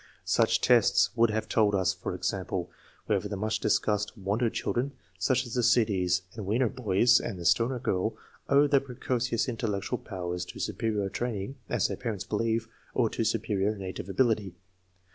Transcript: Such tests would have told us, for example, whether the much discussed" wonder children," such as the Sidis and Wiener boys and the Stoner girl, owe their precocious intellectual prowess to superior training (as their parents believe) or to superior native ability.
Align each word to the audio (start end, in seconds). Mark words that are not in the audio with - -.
Such 0.25 0.61
tests 0.61 1.15
would 1.15 1.29
have 1.29 1.47
told 1.47 1.75
us, 1.75 1.93
for 1.93 2.15
example, 2.15 2.71
whether 3.05 3.29
the 3.29 3.35
much 3.37 3.59
discussed" 3.59 4.17
wonder 4.17 4.49
children," 4.49 4.93
such 5.19 5.45
as 5.45 5.53
the 5.53 5.61
Sidis 5.61 6.23
and 6.33 6.47
Wiener 6.47 6.69
boys 6.69 7.19
and 7.19 7.37
the 7.37 7.45
Stoner 7.45 7.77
girl, 7.77 8.17
owe 8.49 8.65
their 8.65 8.79
precocious 8.79 9.47
intellectual 9.47 9.99
prowess 9.99 10.43
to 10.45 10.59
superior 10.59 11.07
training 11.09 11.57
(as 11.69 11.87
their 11.87 11.97
parents 11.97 12.23
believe) 12.23 12.67
or 12.95 13.11
to 13.11 13.23
superior 13.23 13.75
native 13.77 14.09
ability. 14.09 14.55